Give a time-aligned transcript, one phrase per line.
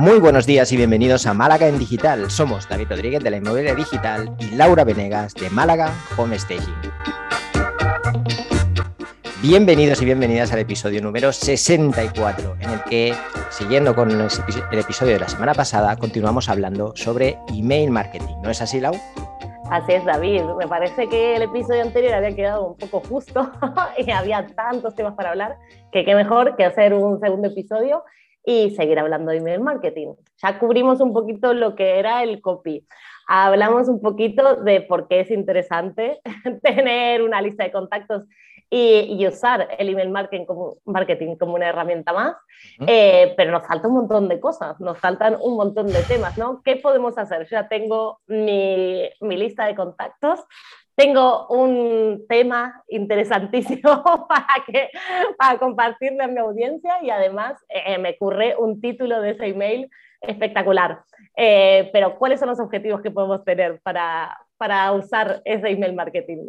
[0.00, 2.30] Muy buenos días y bienvenidos a Málaga en Digital.
[2.30, 6.74] Somos David Rodríguez de la Inmobiliaria Digital y Laura Venegas de Málaga Home Staging.
[9.42, 13.14] Bienvenidos y bienvenidas al episodio número 64, en el que,
[13.50, 18.36] siguiendo con el episodio de la semana pasada, continuamos hablando sobre email marketing.
[18.42, 18.94] ¿No es así, Lau?
[19.70, 20.44] Así es, David.
[20.58, 23.52] Me parece que el episodio anterior había quedado un poco justo
[23.98, 25.58] y había tantos temas para hablar
[25.92, 28.02] que qué mejor que hacer un segundo episodio
[28.44, 30.14] y seguir hablando de email marketing.
[30.42, 32.86] Ya cubrimos un poquito lo que era el copy.
[33.26, 36.20] Hablamos un poquito de por qué es interesante
[36.62, 38.24] tener una lista de contactos
[38.72, 42.36] y, usar el email marketing como, marketing como una herramienta más,
[42.86, 46.62] eh, pero nos falta un montón de cosas, nos faltan un montón de temas, ¿no?
[46.62, 47.42] ¿Qué podemos hacer?
[47.42, 50.40] Yo ya tengo mi, mi lista de contactos,
[51.00, 54.04] tengo un tema interesantísimo
[55.38, 59.88] para, compartirle a mi audiencia y además eh, me ocurre un título de ese email
[60.20, 61.00] espectacular.
[61.34, 66.48] Eh, pero ¿cuáles son los objetivos que podemos tener para, para usar ese email marketing?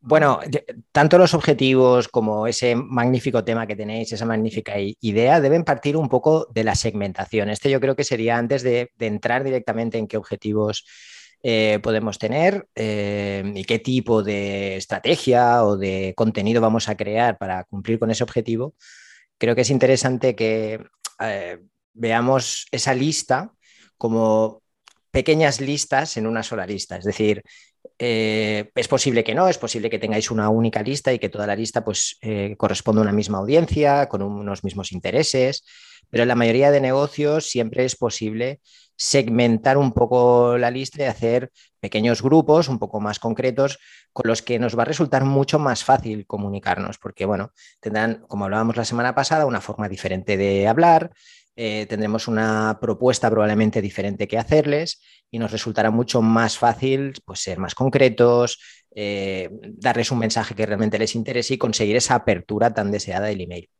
[0.00, 0.40] Bueno,
[0.90, 6.08] tanto los objetivos como ese magnífico tema que tenéis, esa magnífica idea, deben partir un
[6.08, 7.50] poco de la segmentación.
[7.50, 10.86] Este yo creo que sería antes de entrar directamente en qué objetivos
[11.42, 17.38] eh, podemos tener eh, y qué tipo de estrategia o de contenido vamos a crear
[17.38, 18.74] para cumplir con ese objetivo,
[19.38, 20.84] creo que es interesante que
[21.18, 21.58] eh,
[21.94, 23.52] veamos esa lista
[23.96, 24.62] como
[25.10, 26.96] pequeñas listas en una sola lista.
[26.96, 27.42] Es decir,
[27.98, 31.56] es posible que no, es posible que tengáis una única lista y que toda la
[31.56, 32.18] lista pues,
[32.56, 35.64] corresponda a una misma audiencia, con unos mismos intereses,
[36.10, 38.60] pero en la mayoría de negocios siempre es posible
[39.00, 43.78] segmentar un poco la lista y hacer pequeños grupos un poco más concretos
[44.12, 48.44] con los que nos va a resultar mucho más fácil comunicarnos, porque bueno, tendrán, como
[48.44, 51.12] hablábamos la semana pasada, una forma diferente de hablar,
[51.56, 57.40] eh, tendremos una propuesta probablemente diferente que hacerles y nos resultará mucho más fácil pues,
[57.40, 58.60] ser más concretos,
[58.94, 59.48] eh,
[59.78, 63.70] darles un mensaje que realmente les interese y conseguir esa apertura tan deseada del email.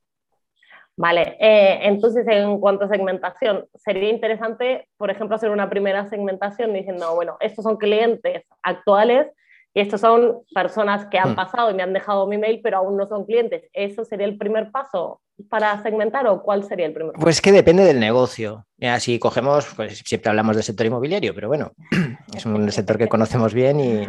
[1.00, 6.74] Vale, eh, entonces en cuanto a segmentación, sería interesante, por ejemplo, hacer una primera segmentación
[6.74, 9.28] diciendo, bueno, estos son clientes actuales
[9.72, 11.36] y estos son personas que han hmm.
[11.36, 13.62] pasado y me han dejado mi mail, pero aún no son clientes.
[13.72, 17.22] ¿Eso sería el primer paso para segmentar o cuál sería el primer paso?
[17.22, 18.66] Pues que depende del negocio.
[18.98, 21.72] Si cogemos, pues siempre hablamos del sector inmobiliario, pero bueno,
[22.36, 24.06] es un sector que conocemos bien y,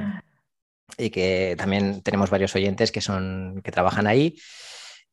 [0.98, 4.36] y que también tenemos varios oyentes que, son, que trabajan ahí.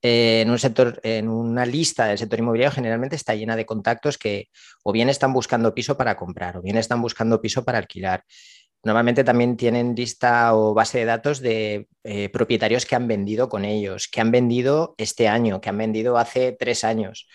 [0.00, 4.16] Eh, en un sector, en una lista del sector inmobiliario generalmente está llena de contactos
[4.16, 4.48] que
[4.84, 8.24] o bien están buscando piso para comprar o bien están buscando piso para alquilar.
[8.84, 13.64] Normalmente también tienen lista o base de datos de eh, propietarios que han vendido con
[13.64, 17.26] ellos, que han vendido este año, que han vendido hace tres años.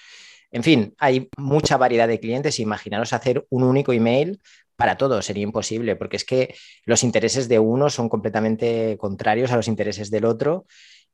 [0.52, 2.60] En fin, hay mucha variedad de clientes.
[2.60, 4.40] Imaginaros hacer un único email
[4.78, 9.58] para todos, sería imposible, porque es que los intereses de uno son completamente contrarios a
[9.58, 10.66] los intereses del otro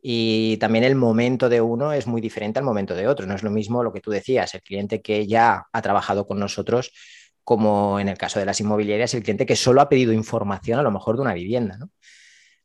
[0.01, 3.25] y también el momento de uno es muy diferente al momento de otro.
[3.25, 6.39] No es lo mismo lo que tú decías, el cliente que ya ha trabajado con
[6.39, 6.91] nosotros,
[7.43, 10.83] como en el caso de las inmobiliarias, el cliente que solo ha pedido información a
[10.83, 11.77] lo mejor de una vivienda.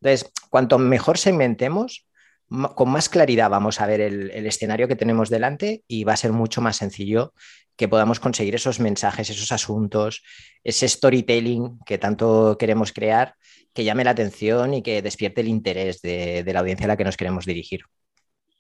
[0.00, 2.06] Entonces, cuanto mejor segmentemos,
[2.48, 6.32] con más claridad vamos a ver el, escenario que tenemos delante y va a ser
[6.32, 7.32] mucho más sencillo
[7.76, 10.22] que podamos conseguir esos mensajes, esos asuntos,
[10.62, 13.34] ese storytelling que tanto queremos crear,
[13.72, 17.04] que llame la atención y que despierte el interés de, la audiencia a la que
[17.04, 17.80] nos queremos dirigir.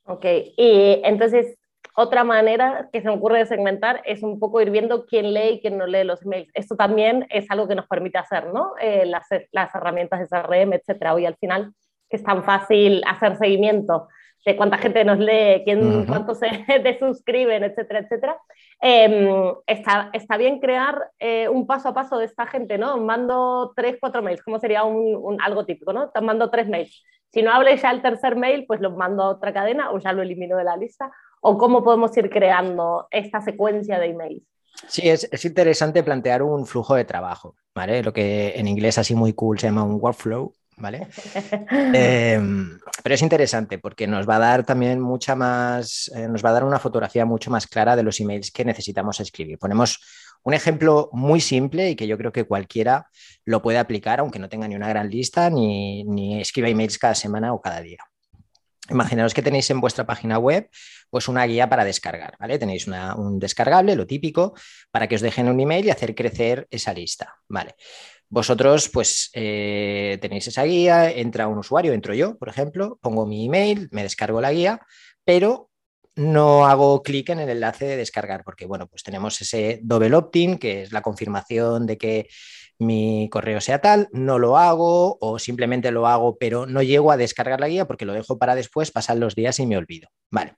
[0.06, 0.24] Ok,
[0.56, 1.56] y entonces
[1.96, 5.54] otra manera que se me ocurre de segmentar es un poco ir viendo quién lee
[5.54, 6.50] y quién no lee los emails.
[6.54, 8.72] Esto también es algo que nos permite hacer, ¿no?
[8.80, 11.14] Eh, las, herramientas de CRM, etcétera.
[11.14, 11.72] Hoy al final
[12.14, 14.06] que es tan fácil hacer seguimiento
[14.46, 16.46] de cuánta gente nos lee, quién, cuántos se
[16.84, 18.38] desuscriben, etcétera, etcétera.
[18.80, 22.98] Em, está, está, bien crear eh, un paso a paso de esta gente, ¿no?
[22.98, 26.10] Mando tres, cuatro mails, ¿cómo sería un, algo típico, ¿no?
[26.10, 27.02] Te mando tres mails.
[27.32, 30.12] Si no hables ya el tercer mail, pues lo mando a otra cadena o ya
[30.12, 31.10] lo elimino de la lista.
[31.40, 34.42] ¿O cómo podemos ir creando esta secuencia de emails?
[34.86, 38.02] Sí, es, es, interesante plantear un flujo de trabajo, ¿vale?
[38.02, 41.06] Lo que en inglés así muy cool se llama un workflow, ¿vale?
[41.94, 46.50] Em, pero es interesante porque nos va a dar también mucha más, eh, nos va
[46.50, 49.58] a dar una fotografía mucho más clara de los emails que necesitamos escribir.
[49.58, 50.00] Ponemos
[50.42, 53.08] un ejemplo muy simple y que yo creo que cualquiera
[53.44, 57.14] lo puede aplicar, aunque no tenga ni una gran lista ni, ni escriba emails cada
[57.14, 57.98] semana o cada día.
[58.90, 60.68] Imaginaos que tenéis en vuestra página web
[61.08, 62.58] pues una guía para descargar, ¿vale?
[62.58, 64.52] Tenéis un descargable, lo típico,
[64.90, 67.76] para que os dejen un email y hacer crecer esa lista, ¿vale?
[68.34, 73.46] Vosotros, pues, eh, tenéis esa guía, entra un usuario, entro yo, por ejemplo, pongo mi
[73.46, 74.80] email, me descargo la guía,
[75.24, 75.70] pero
[76.16, 80.58] no hago clic en el enlace de descargar, porque bueno, pues tenemos ese double opt-in,
[80.58, 82.26] que es la confirmación de que
[82.80, 87.16] mi correo sea tal, no lo hago o simplemente lo hago, pero no llego a
[87.16, 90.08] descargar la guía porque lo dejo para después, pasan los días y me olvido.
[90.32, 90.56] Vale.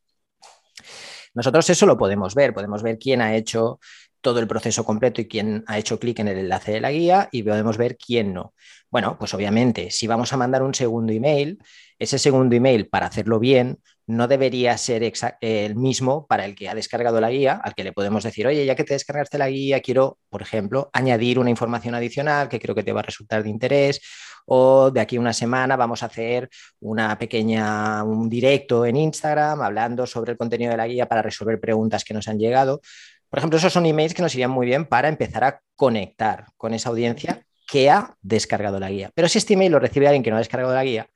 [1.37, 3.79] Nosotros eso lo podemos ver, podemos ver quién ha hecho
[4.23, 7.29] todo el proceso completo y quién ha hecho clic en el enlace de la guía
[7.31, 8.55] y podemos ver quién no.
[8.91, 11.59] Bueno, pues obviamente, si vamos a mandar un segundo email,
[11.99, 16.75] ese segundo email, para hacerlo bien, no debería ser el mismo para el que ha
[16.75, 19.81] descargado la guía, al que le podemos decir, oye, ya que te descargaste la guía,
[19.81, 23.51] quiero, por ejemplo, añadir una información adicional que creo que te va a resultar de
[23.51, 24.01] interés,
[24.47, 26.49] o de aquí a una semana vamos a hacer
[26.81, 31.61] una pequeña, un directo en Instagram hablando sobre el contenido de la guía para resolver
[31.61, 32.81] preguntas que nos han llegado.
[33.29, 36.75] Por ejemplo, esos son emails que nos irían muy bien para empezar a conectar con
[36.75, 39.11] esa audiencia que ha descargado la guía.
[39.15, 41.09] Pero si este email lo recibe alguien que no ha descargado la guía,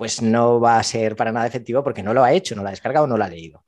[0.00, 2.68] pues no va a ser para nada efectivo porque no lo ha hecho, no lo
[2.68, 3.66] ha descargado, no lo ha leído.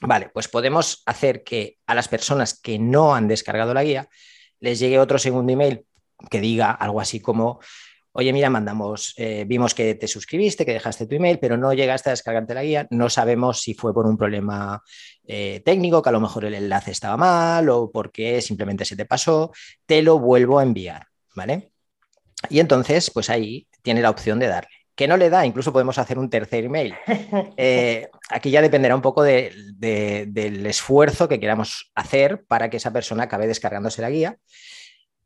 [0.00, 4.08] Vale, pues podemos hacer que a las personas que no han descargado la guía
[4.60, 5.84] les llegue otro segundo email
[6.30, 7.58] que diga algo así como
[8.12, 12.10] oye, mira, mandamos, eh, vimos que te suscribiste, que dejaste tu email, pero no llegaste
[12.10, 14.84] a descargarte la guía, no sabemos si fue por un problema
[15.26, 19.04] eh, técnico, que a lo mejor el enlace estaba mal o porque simplemente se te
[19.04, 19.50] pasó,
[19.84, 21.72] te lo vuelvo a enviar, ¿vale?
[22.50, 24.85] Y entonces, pues ahí tiene la opción de darle.
[24.96, 26.94] Que no le da, incluso podemos hacer un tercer email.
[27.58, 33.24] Eh, aquí ya dependerá un poco del esfuerzo que queramos hacer para que esa persona
[33.24, 34.38] acabe descargándose la guía.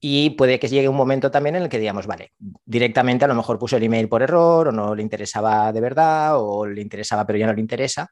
[0.02, 2.32] Y puede que llegue un momento también en el que digamos, vale,
[2.64, 6.38] directamente a lo mejor puso el email por error o no le interesaba de verdad
[6.38, 8.10] o le interesaba pero ya no le interesa.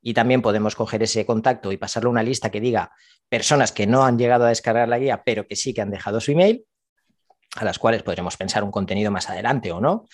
[0.00, 2.92] Y también podemos coger ese contacto y pasarle una lista que diga
[3.28, 6.18] personas que no han llegado a descargar la guía pero que sí que han dejado
[6.18, 6.64] su email,
[7.56, 10.06] a las cuales podremos pensar un contenido más adelante o no.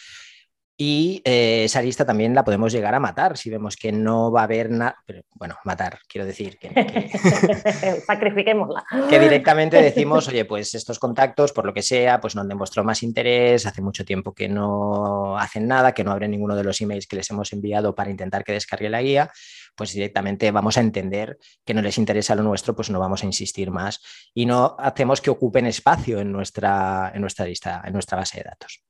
[0.76, 4.40] Y eh, esa lista también la podemos llegar a matar si vemos que no va
[4.40, 4.96] a haber nada.
[5.34, 6.70] Bueno, matar, quiero decir que.
[8.06, 8.84] Sacrifiquémosla.
[9.08, 12.84] Que directamente decimos, oye, pues estos contactos, por lo que sea, pues no han demostrado
[12.84, 16.80] más interés, hace mucho tiempo que no hacen nada, que no abren ninguno de los
[16.80, 19.30] emails que les hemos enviado para intentar que descargue la guía,
[19.76, 23.26] pues directamente vamos a entender que no les interesa lo nuestro, pues no vamos a
[23.26, 24.00] insistir más
[24.34, 28.44] y no hacemos que ocupen espacio en nuestra, en nuestra lista, en nuestra base de
[28.44, 28.82] datos.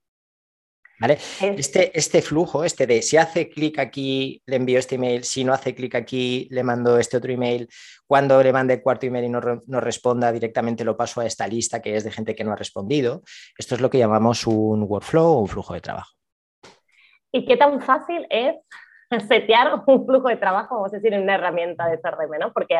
[1.40, 5.52] Este, este flujo, este de si hace clic aquí, le envío este email, si no
[5.52, 7.68] hace clic aquí, le mando este otro email,
[8.06, 11.46] cuando le mande el cuarto email y no, no, responda, directamente lo paso a esta
[11.48, 13.22] lista que es de gente que no ha respondido.
[13.58, 16.12] Esto es lo que llamamos un workflow o un flujo de trabajo.
[17.32, 18.54] ¿Y qué tan fácil es
[19.28, 22.52] setear un flujo de trabajo, vamos a decir, en una herramienta de CRM, ¿no?
[22.52, 22.76] Porque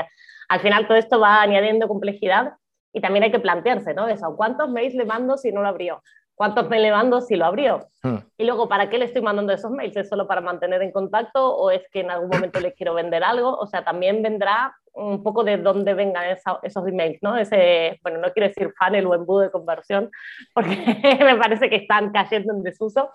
[0.49, 2.55] al final todo esto va añadiendo complejidad
[2.93, 4.07] y también hay que plantearse, ¿no?
[4.07, 6.01] Eso, ¿cuántos mails le mando si no lo abrió?
[6.35, 7.89] ¿Cuántos mails le mando si lo abrió?
[8.03, 8.19] Hmm.
[8.37, 9.97] Y luego, ¿para qué le estoy mandando esos mails?
[9.97, 13.23] ¿Es solo para mantener en contacto o es que en algún momento le quiero vender
[13.23, 13.57] algo?
[13.57, 16.25] O sea, también vendrá un poco de dónde vengan
[16.63, 17.37] esos emails, ¿no?
[17.37, 20.11] Ese, bueno, no quiero decir funnel o embudo de conversión,
[20.55, 20.77] porque
[21.25, 23.11] me parece que están cayendo en desuso,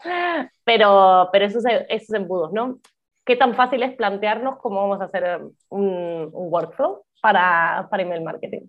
[0.63, 2.80] pero, pero esos, esos embudos, ¿no?
[3.25, 8.24] ¿Qué tan fácil es plantearnos cómo vamos a hacer un, un workflow para, para email
[8.24, 8.68] marketing?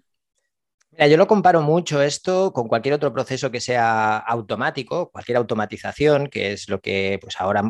[0.92, 6.28] Mira, yo lo comparo mucho esto con cualquier otro proceso que sea automático, cualquier automatización,
[6.28, 7.62] que es lo que pues ahora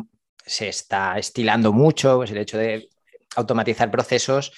[0.45, 2.89] se está estilando mucho, pues el hecho de
[3.35, 4.51] automatizar procesos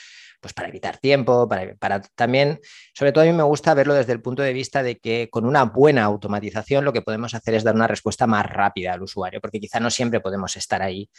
[0.43, 2.59] pues para evitar tiempo, para, para, también,
[2.93, 5.45] sobre todo a mí me gusta verlo desde el punto de vista de que con
[5.45, 9.39] una buena automatización lo que podemos hacer es dar una respuesta más rápida al usuario,
[9.39, 11.09] porque quizá no siempre podemos estar ahí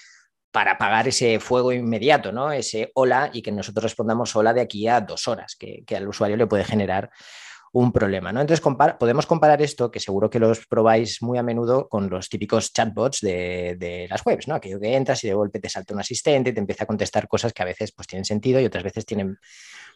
[0.54, 2.52] para apagar ese fuego inmediato, ¿no?
[2.52, 6.36] Ese hola y que nosotros respondamos hola de aquí a dos horas, que, al usuario
[6.36, 7.10] le puede generar
[7.72, 8.40] un problema, ¿no?
[8.40, 8.64] Entonces
[9.00, 13.20] podemos comparar esto, que seguro que los probáis muy a menudo con los típicos chatbots
[13.20, 14.54] de, las webs, ¿no?
[14.54, 17.26] Aquello que entras y de golpe te salta un asistente y te empieza a contestar
[17.26, 19.36] cosas que a veces pues, tienen sentido y otras veces tienen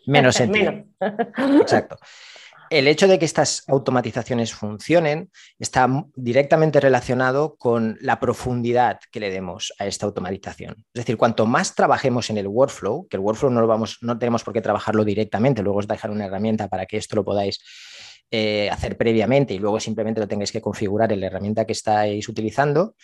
[0.07, 0.73] menos sentido.
[1.61, 2.01] Exacto
[2.71, 9.31] el hecho de que estas automatizaciones funcionen está directamente relacionado con la profundidad que le
[9.31, 10.77] demos a esta automatización.
[10.93, 14.19] Es decir, cuanto más trabajemos en el workflow, que el workflow no lo vamos, no
[14.19, 17.61] tenemos por qué trabajarlo directamente, luego os dejar una herramienta para que esto lo podáis
[18.31, 22.29] eh, hacer previamente y luego simplemente lo tengáis que configurar en la herramienta que estáis
[22.29, 22.95] utilizando.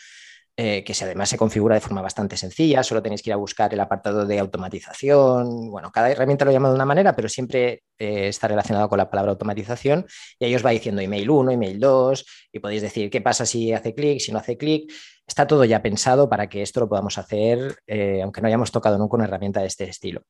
[0.57, 3.75] Eh, que además se configura de forma bastante sencilla, solo tenéis que ir a buscar
[3.75, 5.69] el apartado de automatización.
[5.69, 9.11] Bueno, cada herramienta lo llama de una manera, pero siempre eh, está relacionado con la
[9.11, 10.07] palabra automatización
[10.39, 13.73] y ahí os va diciendo email 1, email 2 y podéis decir qué pasa si
[13.73, 14.93] hace clic, si no hace clic.
[15.27, 18.97] Está todo ya pensado para que esto lo podamos hacer, eh, aunque no hayamos tocado
[18.97, 20.23] nunca una herramienta de este estilo.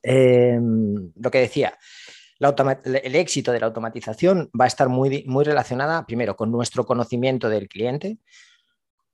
[0.00, 1.76] Em, lo que decía,
[2.38, 7.48] el éxito de la automatización va a estar muy, muy relacionada, primero, con nuestro conocimiento
[7.48, 8.18] del cliente,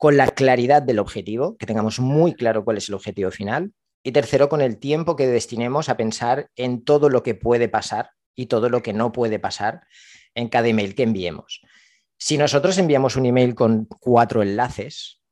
[0.04, 4.12] con la claridad del objetivo, que tengamos muy claro cuál es el objetivo final Y
[4.12, 8.44] tercero, con el tiempo que destinemos a pensar en todo lo que puede pasar y
[8.44, 9.80] todo lo que no puede pasar
[10.34, 11.62] en cada email que enviemos.
[12.18, 15.22] Si nosotros enviamos un email con cuatro enlaces,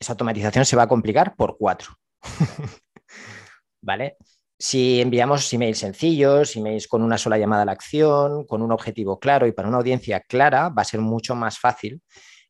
[0.00, 1.90] esa automatización se va a complicar por cuatro.
[3.82, 4.16] ¿Vale?
[4.58, 9.18] Si enviamos emails sencillos, emails con una sola llamada a la acción, con un objetivo
[9.18, 12.00] claro y para una audiencia clara, va a ser mucho más fácil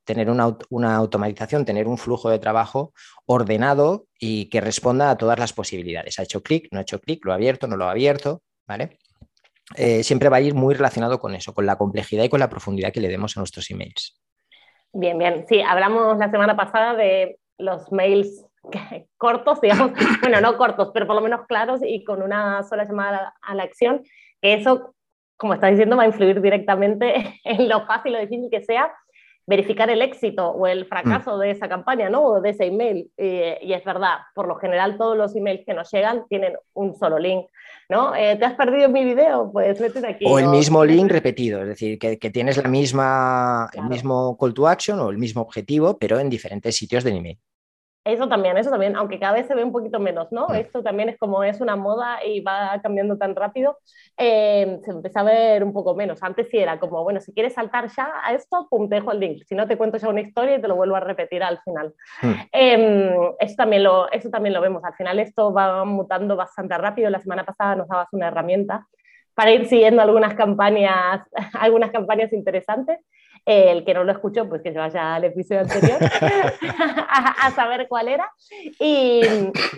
[0.09, 2.95] tener una, una, automatización, tener un flujo de trabajo
[3.27, 6.19] ordenado y que responda a todas las posibilidades.
[6.19, 8.97] Ha hecho clic, no ha hecho clic, lo ha abierto, no lo ha abierto, ¿vale?
[9.77, 12.49] Eh, siempre va a ir muy relacionado con eso, con la complejidad y con la
[12.49, 14.19] profundidad que le demos a nuestros emails.
[14.95, 15.45] Bien, bien.
[15.47, 18.47] Sí, hablamos la semana pasada de los mails
[19.19, 23.35] cortos, digamos, bueno, no cortos, pero por lo menos claros y con una sola llamada
[23.43, 24.03] a la acción,
[24.41, 24.95] que eso,
[25.37, 28.91] como estás diciendo, va a influir directamente en lo fácil o difícil que sea
[29.49, 31.41] verificar el éxito o el fracaso mm.
[31.41, 32.23] de esa campaña, ¿no?
[32.23, 33.11] O de ese email.
[33.17, 37.19] y es verdad, por lo general todos los emails que nos llegan tienen un solo
[37.19, 37.47] link,
[37.89, 38.15] ¿no?
[38.15, 39.51] Eh, ¿Te has perdido mi video?
[39.51, 40.27] Pues métete aquí.
[40.29, 44.53] O el mismo link repetido, es decir, que, que tienes la misma, el mismo call
[44.53, 47.39] to action o el mismo objetivo, pero en diferentes sitios del email.
[48.09, 50.49] Eso también, eso también, aunque cada vez se ve un poquito menos, ¿no?
[50.49, 50.55] Mm.
[50.55, 53.79] Esto también es como es una moda y va cambiando tan rápido,
[54.17, 56.23] eh, se empieza a ver un poco menos.
[56.23, 59.21] Antes sí era como, bueno, si quieres saltar ya a esto, pum, te dejo el
[59.21, 59.43] link.
[59.47, 61.95] Si no, te cuento ya una historia y te lo vuelvo a repetir al final.
[62.23, 62.33] Mm.
[62.51, 64.83] Eh, eso, también lo, eso también lo vemos.
[64.85, 67.11] Al final esto va mutando bastante rápido.
[67.11, 68.87] La semana pasada nos dabas una herramienta
[69.35, 71.21] para ir siguiendo algunas campañas,
[71.61, 73.01] algunas campañas interesantes
[73.45, 75.99] el que no lo escuchó, pues que se vaya al episodio anterior
[77.09, 78.31] a, saber cuál era.
[78.79, 79.23] Y,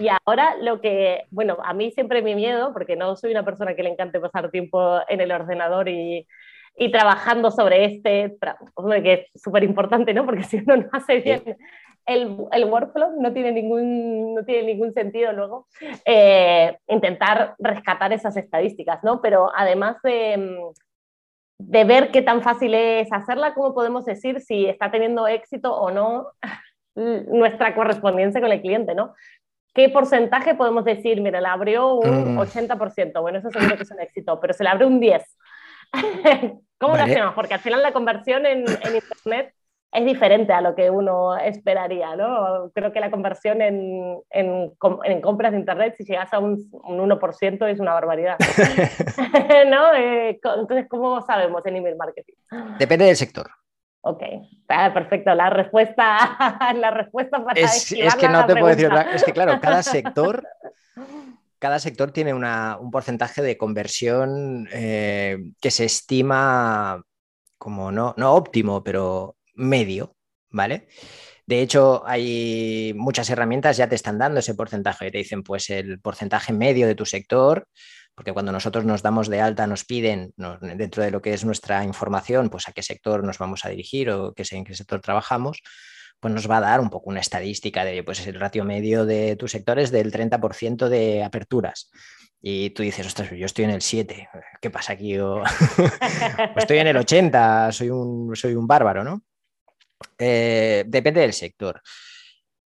[0.01, 3.75] y, ahora lo que, bueno, a mí siempre mi miedo, porque no soy una persona
[3.75, 6.27] que le encante pasar tiempo en el ordenador y,
[6.77, 8.37] y trabajando sobre este,
[9.03, 10.25] que es súper importante, ¿no?
[10.25, 11.57] Porque si uno no hace bien
[12.07, 15.67] el, el, workflow, no tiene ningún, no tiene ningún sentido luego
[16.05, 19.21] eh, intentar rescatar esas estadísticas, ¿no?
[19.21, 20.73] Pero además de
[21.61, 25.91] de ver qué tan fácil es hacerla, cómo podemos decir si está teniendo éxito o
[25.91, 26.29] no
[26.95, 29.15] nuestra correspondencia con el cliente, ¿no?
[29.73, 31.21] ¿Qué porcentaje podemos decir?
[31.21, 33.21] Mira, la abrió un 80%, mm.
[33.21, 35.23] bueno, eso seguro que es un éxito, pero se le abrió un 10%.
[36.79, 37.35] ¿Cómo lo hacemos?
[37.35, 39.55] Porque al final la conversión en, en Internet
[39.93, 42.71] es diferente a lo que uno esperaría, ¿no?
[42.73, 44.73] Creo que la conversión en, en,
[45.05, 48.37] en compras de Internet, si llegas a un, un 1%, es una barbaridad.
[49.69, 49.93] ¿No?
[49.95, 52.35] Eh, entonces, ¿cómo sabemos en email marketing?
[52.79, 53.51] Depende del sector.
[54.03, 54.23] Ok,
[54.67, 55.35] perfecto.
[55.35, 58.91] La respuesta, la respuesta para es, es que no te puedo decir.
[59.13, 60.47] Es que claro, cada sector,
[61.59, 67.03] cada sector tiene una, un porcentaje de conversión eh, que se estima
[67.59, 70.17] como no, no óptimo, pero medio,
[70.51, 70.89] ¿vale?
[71.47, 76.01] De hecho, hay muchas herramientas ya te están dando ese porcentaje, te dicen pues el
[76.01, 77.67] porcentaje medio de tu sector,
[78.15, 81.83] porque cuando nosotros nos damos de alta nos piden dentro de lo que es nuestra
[81.85, 85.63] información, pues a qué sector nos vamos a dirigir o qué, en qué sector trabajamos,
[86.21, 89.37] pues nos va a dar un poco una estadísca de pues el ratio medio de
[89.37, 91.91] tu sector es del 30% de aperturas.
[92.43, 94.29] Y tú dices, ostras, yo estoy en el 7,
[94.61, 95.19] ¿qué pasa aquí?
[95.19, 95.43] O,
[96.57, 99.23] estoy en el 80, soy un, soy un bárbaro, ¿no?
[100.19, 101.81] Eh, depende del sector.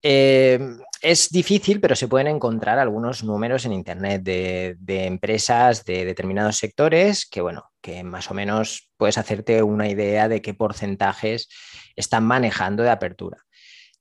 [0.01, 0.59] Eh,
[1.01, 6.57] es difícil, pero se pueden encontrar algunos números en Internet de, de, empresas de determinados
[6.57, 11.49] sectores que, bueno, que más o menos puedes hacerte una idea de qué porcentajes
[11.95, 13.44] están manejando de apertura.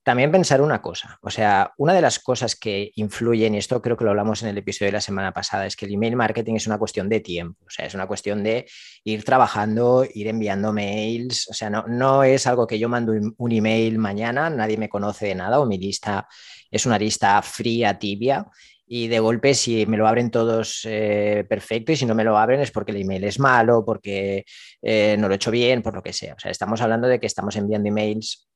[0.04, 3.96] También pensar una cosa, o sea, una de las cosas que influyen, y esto creo
[3.96, 6.56] que lo hablamos en el episodio de la semana pasada, es que el email marketing
[6.56, 8.66] es una cuestión de tiempo, o sea, es una cuestión de
[9.02, 13.52] ir trabajando, ir enviando mails, o sea, no, no es algo que yo mando un
[13.52, 16.28] email mañana, nadie me conoce de nada o mi lista
[16.70, 18.46] es una lista fría, tibia,
[18.86, 22.36] y de golpe si me lo abren todos eh, perfecto y si no me lo
[22.36, 24.44] abren es porque el email es malo, porque
[24.82, 26.34] eh, no lo he hecho bien, por lo que sea.
[26.34, 28.46] O sea, estamos hablando de que estamos enviando emails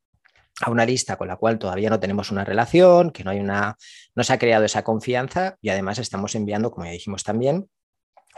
[0.61, 3.77] a una lista con la cual todavía no tenemos una relación, que no hay una,
[4.15, 7.69] no se ha creado esa confianza y además estamos enviando, como ya dijimos también,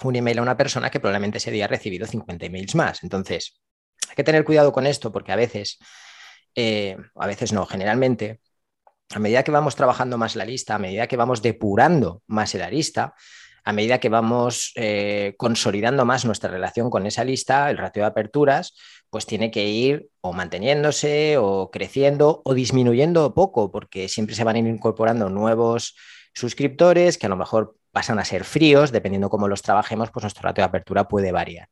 [0.02, 3.02] un email a una persona que probablemente ese día ha recibido 50 emails más.
[3.02, 3.60] Entonces,
[4.08, 5.78] hay que tener cuidado con esto porque a veces,
[6.54, 8.40] eh, a veces no, generalmente,
[9.10, 12.70] a medida que vamos trabajando más la lista, a medida que vamos depurando más la
[12.70, 13.14] lista,
[13.64, 18.08] a medida que vamos eh, consolidando más nuestra relación con esa lista, el ratio de
[18.08, 18.74] aperturas,
[19.10, 24.56] pues tiene que ir o manteniéndose o creciendo o disminuyendo poco, porque siempre se van
[24.56, 25.96] a ir incorporando nuevos
[26.32, 30.42] suscriptores que a lo mejor pasan a ser fríos, dependiendo cómo los trabajemos, pues nuestro
[30.42, 31.68] ratio de apertura puede variar.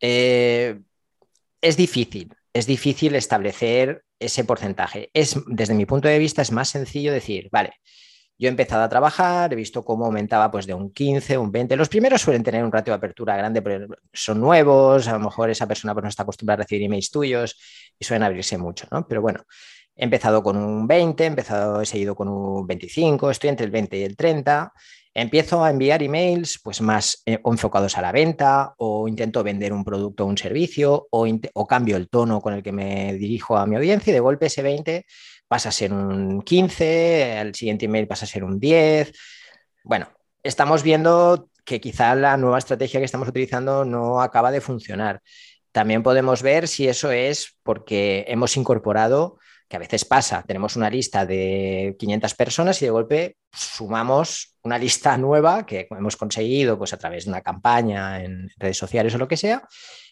[0.00, 0.80] Eh,
[1.60, 5.10] es difícil, es difícil establecer ese porcentaje.
[5.14, 7.74] Es, desde mi punto de vista, es más sencillo decir, vale,
[8.38, 11.76] yo he empezado a trabajar, he visto cómo aumentaba pues de un 15, un 20.
[11.76, 15.48] Los primeros suelen tener un ratio de apertura grande, pero son nuevos, a lo mejor
[15.48, 17.58] esa persona pues, no está acostumbrada a recibir emails tuyos
[17.98, 19.06] y suelen abrirse mucho, ¿no?
[19.08, 19.44] Pero bueno,
[19.94, 23.72] he empezado con un 20, he, empezado, he seguido con un 25, estoy entre el
[23.72, 24.72] 20 y el 30.
[25.14, 29.82] Empiezo a enviar emails pues más eh, enfocados a la venta o intento vender un
[29.82, 33.64] producto o un servicio o, o cambio el tono con el que me dirijo a
[33.64, 35.06] mi audiencia y de golpe ese 20
[35.48, 39.12] pasa a ser un 15, el siguiente email pasa a ser un 10.
[39.84, 40.08] Bueno,
[40.42, 45.20] estamos viendo que quizá la nueva estrategia que estamos utilizando no acaba de funcionar.
[45.72, 49.38] También podemos ver si eso es porque hemos incorporado,
[49.68, 54.78] que a veces pasa, tenemos una lista de 500 personas y de golpe sumamos una
[54.78, 59.18] lista nueva que hemos conseguido pues, a través de una campaña en redes sociales o
[59.18, 59.66] lo que sea,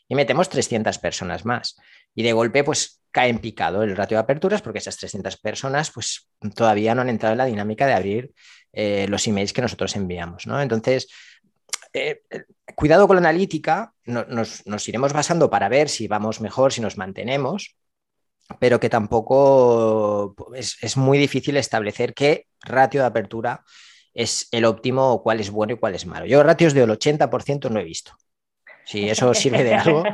[0.09, 1.77] y metemos 300 personas más.
[2.15, 5.93] Y de golpe, pues cae en picado el ratio de aperturas porque esas 300 personas
[5.93, 8.35] pues todavía no han entrado en la dinámica de abrir
[8.73, 10.49] eh, los emails que nosotros enviamos.
[10.49, 10.61] ¿no?
[10.61, 11.09] Entonces,
[11.93, 12.23] eh,
[12.75, 17.77] cuidado con la analítica, nos, iremos basando para ver si vamos mejor, si nos mantenemos,
[18.59, 23.65] pero que tampoco es, muy difícil establecer qué ratio de apertura
[24.13, 26.27] es el óptimo cuál es bueno y cuál es malo.
[26.27, 28.13] Yo ratios del 80% no he visto.
[28.85, 30.05] Si eso sirve de algo.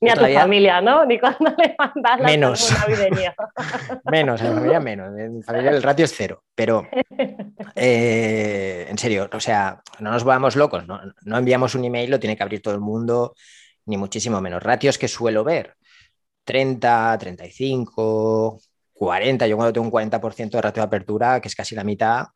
[0.00, 1.04] Ni a tu familia, ¿no?
[1.04, 2.74] Ni cuando le mandas la menos.
[4.04, 5.18] menos, en mi familia menos.
[5.18, 6.42] En mi familia el ratio es cero.
[6.54, 6.88] Pero,
[7.74, 10.86] eh, en serio, o sea, no nos volvamos locos.
[10.86, 11.00] ¿no?
[11.22, 13.34] no enviamos un email, lo tiene que abrir todo el mundo,
[13.86, 14.62] ni muchísimo menos.
[14.62, 15.74] Ratios que suelo ver:
[16.44, 18.58] 30, 35,
[18.94, 19.46] 40.
[19.46, 22.26] Yo cuando tengo un 40% de ratio de apertura, que es casi la mitad,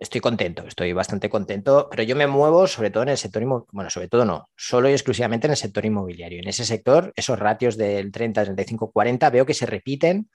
[0.00, 3.70] estoy contento, estoy bastante contento, pero yo me muevo sobre todo en el sector inmobiliario,
[3.72, 6.40] bueno, sobre todo no, solo y exclusivamente en el sector inmobiliario.
[6.40, 10.30] En ese sector, esos ratios del 30, 35, 40 veo que se repiten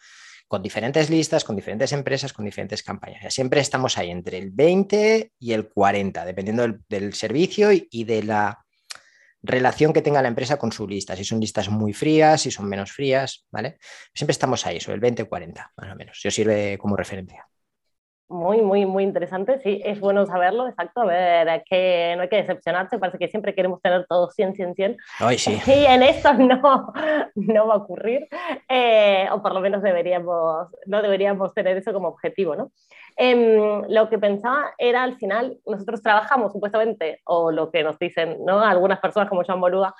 [0.47, 3.33] con diferentes listas, con diferentes empresas, con diferentes campañas.
[3.33, 8.63] siempre estamos ahí entre el 20 y el 40, dependiendo del, servicio y, de la
[9.41, 12.69] relación que tenga la empresa con su lista, si son listas muy frías, si son
[12.69, 13.77] menos frías, ¿vale?
[14.13, 16.23] Siempre estamos ahí, sobre el 20 40, más o menos.
[16.23, 17.47] Os sirve como referencia.
[18.27, 19.59] Muy, muy, muy interesante.
[19.59, 21.01] Sí, es bueno saberlo, exacto.
[21.01, 22.97] A ver, que no hay que decepcionarse.
[22.97, 24.97] Parece que siempre queremos tener todo 100, 100, 100.
[25.19, 25.59] Ay, sí.
[25.67, 26.91] Y en esto no,
[27.35, 28.27] no va a ocurrir.
[28.67, 32.71] Eh, o por lo menos deberíamos, no deberíamos tener eso como objetivo, ¿no?
[33.17, 38.43] Eh, lo que pensaba era al final, nosotros trabajamos supuestamente, o lo que nos dicen
[38.43, 38.59] ¿no?
[38.59, 39.95] algunas personas como Joan Boluda,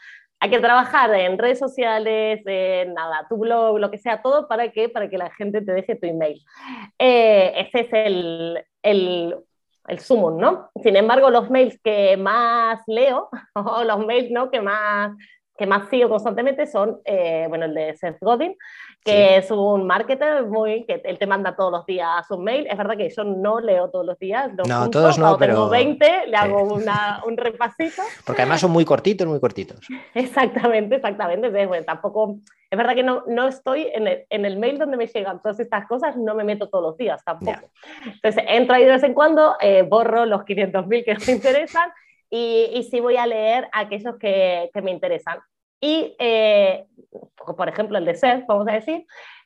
[0.45, 4.71] hay que trabajar en redes sociales, en nada, tu blog, lo que sea, todo para
[4.71, 6.39] que, para que la gente te deje tu email.
[6.99, 9.35] Eh, ese es el, el,
[9.87, 10.69] el sumum, ¿no?
[10.83, 14.51] Sin embargo, los mails que más leo, o los mails ¿no?
[14.51, 15.17] que, más,
[15.57, 18.55] que más sigo constantemente son, eh, bueno, el de Seth Godin,
[19.03, 22.67] que es un marketer muy que él te manda todos los días un mail.
[22.67, 24.51] Es verdad que yo no leo todos los días.
[24.67, 28.01] No, todos no, pero tengo 20, le hago una, un repasito.
[28.25, 29.79] Porque además son muy cortitos, muy cortitos.
[30.13, 31.47] Exactamente, exactamente.
[31.47, 32.39] Entonces, bueno, tampoco
[32.69, 35.59] es verdad que no, no estoy en el, en el, mail donde me llegan todas
[35.59, 37.69] estas cosas, no me meto todos los días tampoco.
[38.05, 41.91] Entonces, entro ahí de vez en cuando, eh, borro los 500.000 que me interesan
[42.29, 45.39] y, y sí voy a leer aquellos que, que me interesan.
[45.79, 46.87] Y, eh,
[47.57, 49.05] por ejemplo, el de Seth, vamos a decir,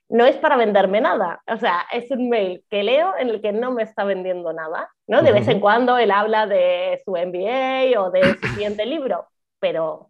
[0.09, 1.41] no es para venderme nada.
[1.47, 4.89] O sea, es un mail que leo en el que no me está vendiendo nada.
[5.07, 5.21] ¿no?
[5.21, 9.27] De vez en cuando él habla de su MBA o de su siguiente libro,
[9.59, 10.09] pero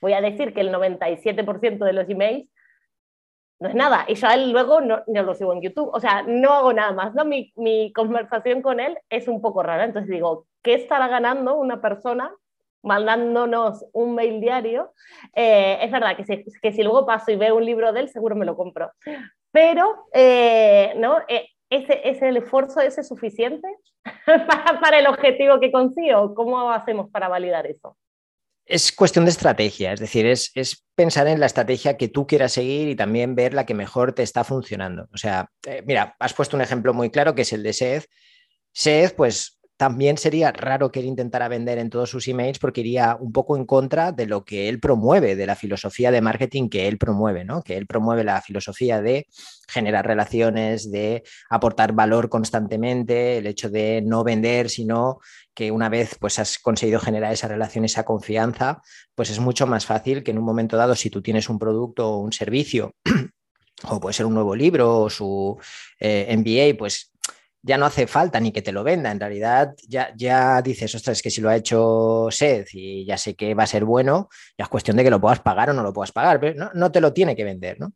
[0.00, 2.48] voy a decir que el 97% de los emails
[3.60, 4.04] no es nada.
[4.08, 5.90] Y yo a él luego no, no, lo sigo en YouTube.
[5.92, 7.14] O sea, no hago nada más.
[7.14, 7.24] ¿no?
[7.24, 9.84] Mi, mi conversación con él es un poco rara.
[9.84, 12.34] Entonces digo, ¿qué estará ganando una persona
[12.82, 14.92] mandándonos un mail diario,
[15.34, 18.08] eh, es verdad que si, que si, luego paso y veo un libro de él,
[18.08, 18.92] seguro me lo compro.
[19.50, 21.18] Pero, eh, ¿no?
[21.28, 23.66] Eh, ¿Ese, ¿Ese el esfuerzo ese suficiente
[24.26, 26.32] para, para el objetivo que consigo?
[26.34, 27.96] ¿Cómo hacemos para validar eso?
[28.64, 32.52] Es cuestión de estrategia, es decir, es, es, pensar en la estrategia que tú quieras
[32.52, 35.08] seguir y también ver la que mejor te está funcionando.
[35.12, 35.50] O sea,
[35.84, 38.06] mira, has puesto un ejemplo muy claro que es el de Seth.
[38.72, 43.16] Seth, pues también sería raro que él intentara vender en todos sus emails porque iría
[43.20, 46.88] un poco en contra de lo que él promueve, de la filosofía de marketing que
[46.88, 47.62] él promueve, ¿no?
[47.62, 49.26] Que él promueve la filosofía de
[49.68, 55.18] generar relaciones, de aportar valor constantemente, el hecho de no vender, sino
[55.54, 58.82] que una vez pues has conseguido generar esa relación, esa confianza,
[59.14, 62.10] pues es mucho más fácil que en un momento dado, si tú tienes un producto
[62.10, 62.94] o un servicio,
[63.84, 65.58] o puede ser un nuevo libro o su
[66.00, 67.12] eh, MBA, pues
[67.66, 69.10] ya no hace falta ni que te lo venda.
[69.10, 73.18] En realidad ya, ya dices, ostras, es que si lo ha hecho Seth y ya
[73.18, 75.72] sé que va a ser bueno, ya es cuestión de que lo puedas pagar o
[75.72, 77.92] no lo puedas pagar, pero no, te lo tiene que vender, ¿no?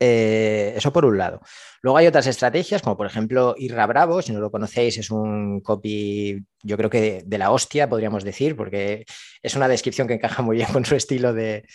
[0.00, 1.40] Eh, eso por un lado.
[1.82, 5.60] Luego hay otras estrategias, como por ejemplo Irra Bravo, si no lo conocéis, es un
[5.60, 9.04] copy, yo creo que de, la hostia, podríamos decir, porque
[9.42, 11.66] es una descripción que encaja muy bien con su estilo de,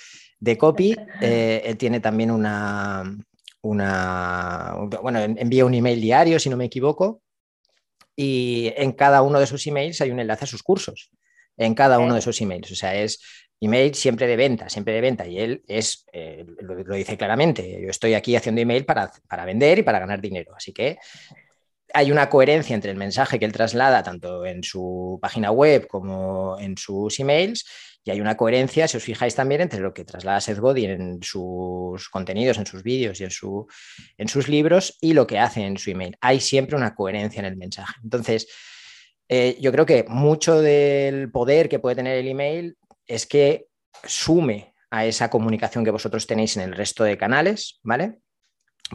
[0.58, 0.96] copy.
[1.22, 3.04] Eh, él tiene también una,
[3.62, 7.21] una, bueno, envía un email diario, si no me equivoco,
[8.15, 11.12] y en cada uno de sus emails hay un enlace a sus cursos,
[11.58, 12.71] en cada uno de sus emails.
[12.71, 13.19] O sea, es
[13.60, 15.28] email siempre de venta, siempre de venta.
[15.28, 19.80] Y él es, eh, lo, dice claramente, yo estoy aquí haciendo email para, para vender
[19.80, 20.54] y para ganar dinero.
[20.56, 20.97] Así que
[21.93, 26.58] hay una coherencia entre el mensaje que él traslada tanto en su página web como
[26.60, 27.65] en sus emails
[28.04, 31.24] y hay una coherencia, si os fijáis también, entre lo que traslada Seth Godin en
[31.24, 33.68] sus contenidos, en sus vídeos y en, su,
[34.18, 36.18] en sus libros y lo que hace en su email.
[36.22, 37.94] Hay siempre una coherencia en el mensaje.
[38.04, 38.48] Entonces,
[39.30, 43.68] eh, yo creo que mucho del poder que puede tener el email es que
[44.04, 48.20] sume a esa comunicación que vosotros tenéis en el resto de canales, ¿vale?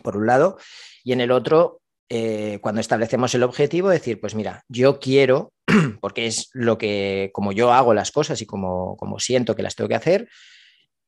[0.03, 0.59] Por un lado.
[1.05, 5.53] Y en el otro, eh, cuando establecemos el objetivo, decir, pues mira, yo quiero,
[6.00, 9.74] porque es lo que, como yo hago las cosas y como, como siento que las
[9.74, 10.29] tengo que hacer,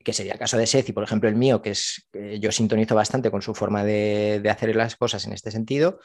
[0.05, 2.09] que sería el caso de Seth y, por ejemplo, el mío, que es
[2.41, 6.01] yo sintonizo bastante con su forma de, de hacer las cosas en este sentido,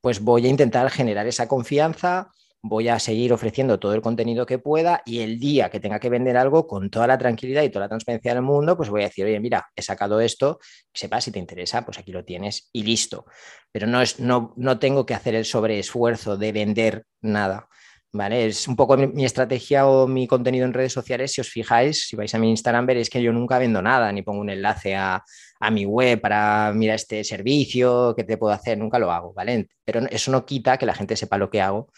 [0.00, 4.58] pues voy a intentar generar esa confianza, voy a seguir ofreciendo todo el contenido que
[4.58, 7.84] pueda y el día que tenga que vender algo con toda la tranquilidad y toda
[7.84, 10.58] la transparencia del mundo, pues voy a decir, oye, mira, he sacado esto,
[10.92, 13.26] sepa si te interesa, pues aquí lo tienes y listo.
[13.70, 17.68] Pero no, es, no, no tengo que hacer el sobreesfuerzo de vender nada.
[18.10, 18.46] ¿Vale?
[18.46, 21.32] Es un poco mi, estrategia o mi contenido en redes sociales.
[21.32, 24.22] Si os fijáis, si vais a mi Instagram, veréis que yo nunca vendo nada, ni
[24.22, 25.22] pongo un enlace a,
[25.60, 29.68] a mi web para mirar este servicio, que te puedo hacer, nunca lo hago, ¿vale?
[29.84, 31.88] Pero eso no quita que la gente sepa lo que hago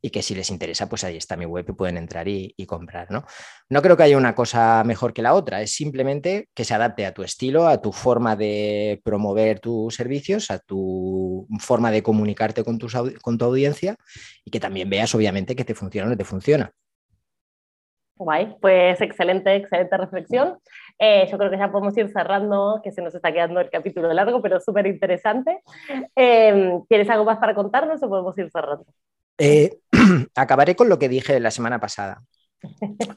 [0.00, 3.10] y que si les interesa, pues ahí está mi web y pueden entrar y, comprar,
[3.10, 3.24] ¿no?
[3.68, 7.06] No creo que haya una cosa mejor que la otra, es simplemente que se adapte
[7.06, 11.13] a tu estilo, a tu forma de promover tus servicios, a tu
[11.58, 12.78] forma de comunicarte con,
[13.22, 13.96] con tu audiencia
[14.44, 16.72] y que también veas, obviamente, que te funciona o no te funciona.
[18.16, 20.58] Guay, pues excelente, excelente reflexión.
[20.98, 24.12] Eh, yo creo que ya podemos ir cerrando, que se nos está quedando el capítulo
[24.12, 25.62] largo, pero súper interesante.
[26.14, 28.86] Eh, ¿Tienes algo más para contarnos o podemos ir cerrando?
[29.38, 29.78] Eh,
[30.36, 32.22] acabaré con lo que dije la semana pasada.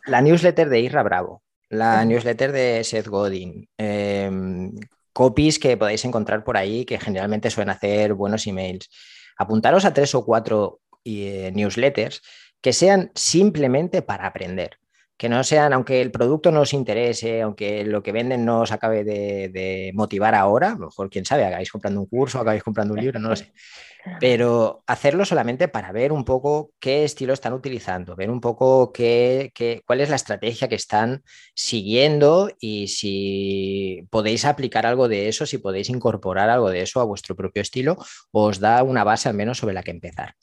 [0.08, 4.72] La newsletter de Isra Bravo, la newsletter de Seth Godin, em,
[5.18, 8.88] copies que podéis encontrar por ahí que generalmente suelen hacer buenos emails.
[9.36, 12.22] Apuntaros a tres o cuatro eh, newsletters
[12.62, 14.78] que sean simplemente para aprender
[15.18, 18.72] que no sean, aunque el producto no os interese, aunque lo que venden no os
[18.72, 22.94] acabe de, motivar ahora, a lo mejor quién sabe, acabáis comprando un curso, acabáis comprando
[22.94, 23.52] un libro, no lo sé.
[24.22, 29.52] Pero hacerlo solamente para ver un poco qué estilo están utilizando, ver un poco qué,
[29.86, 35.58] cuál es la estrategia que están siguiendo y si podéis aplicar algo de eso, si
[35.58, 37.98] podéis incorporar algo de eso a vuestro propio estilo,
[38.32, 40.36] os da una base al menos sobre la que empezar.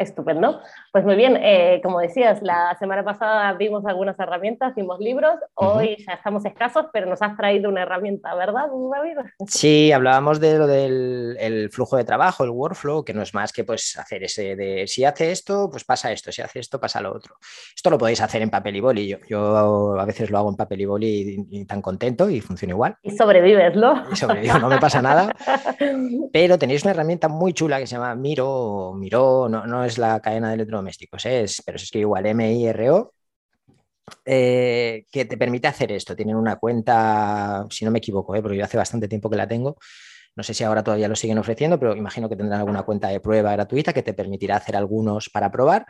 [0.00, 0.62] Estupendo.
[0.92, 6.02] Pues muy bien, eh, como decías, la semana pasada vimos algunas herramientas, vimos libros, hoy
[6.06, 9.18] ya estamos escasos, pero nos has traído una herramienta, ¿verdad, David?
[9.46, 13.62] Sí, hablábamos de lo del flujo de trabajo, el workflow, que no es más que
[13.62, 17.14] pues hacer ese de si hace esto, pues pasa esto, si hace esto, pasa lo
[17.14, 17.36] otro.
[17.76, 20.56] Esto lo podéis hacer en papel y boli, yo, yo a veces lo hago en
[20.56, 22.96] papel y boli y, tan contento y funciona igual.
[23.02, 24.02] Y sobrevives, ¿no?
[24.10, 25.30] Y sobrevivo, no me pasa nada,
[26.32, 30.20] pero tenéis una herramienta muy chula que se llama Miro, Miro, no, no es la
[30.20, 31.42] cadena de electrodomésticos, ¿eh?
[31.42, 33.12] es, pero es que igual M-I-R-O,
[34.24, 36.16] eh, que te permite hacer esto.
[36.16, 38.42] Tienen una cuenta, si no me equivoco, ¿eh?
[38.42, 39.76] porque yo hace bastante tiempo que la tengo.
[40.36, 43.20] No sé si ahora todavía lo siguen ofreciendo, pero imagino que tendrán alguna cuenta de
[43.20, 45.86] prueba gratuita que te permitirá hacer algunos para probar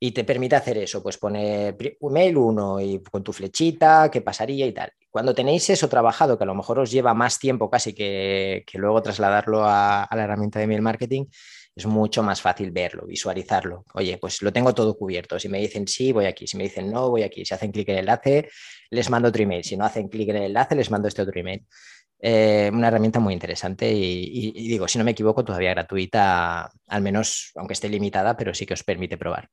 [0.00, 4.66] y te permite hacer eso, pues poner email 1 y con tu flechita, qué pasaría
[4.66, 4.90] y tal.
[5.10, 9.00] Cuando tenéis eso trabajado, que a lo mejor os lleva más tiempo casi que, luego
[9.02, 11.26] trasladarlo a, a, la herramienta de email marketing,
[11.74, 13.84] es mucho más fácil verlo, visualizarlo.
[13.94, 15.38] Oye, pues lo tengo todo cubierto.
[15.38, 16.46] Si me dicen sí, voy aquí.
[16.46, 17.44] Si me dicen no, voy aquí.
[17.44, 18.48] Si hacen clic en el enlace,
[18.90, 19.64] les mando otro email.
[19.64, 21.64] Si no hacen clic en el enlace, les mando este otro email.
[22.20, 27.02] Eh, una herramienta muy interesante y, y digo, si no me equivoco, todavía gratuita, al
[27.02, 29.48] menos, aunque esté limitada, pero sí que os permite probar.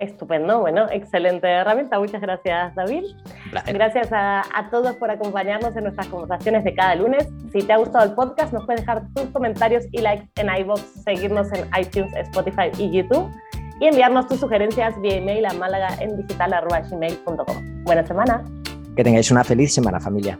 [0.00, 1.98] Estupendo, bueno, excelente herramienta.
[1.98, 3.04] Muchas gracias, David.
[3.66, 7.28] Gracias a, todos por acompañarnos en nuestras conversaciones de cada lunes.
[7.52, 10.80] Si te ha gustado el podcast, nos puedes dejar tus comentarios y likes en iVoox,
[11.04, 13.30] seguirnos en iTunes, Spotify y YouTube
[13.78, 16.54] y enviarnos tus sugerencias vía email a málaga en digital
[17.84, 18.44] Buena semana.
[18.96, 20.38] Que tengáis una feliz semana, familia.